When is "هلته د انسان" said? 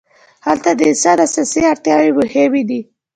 0.45-1.17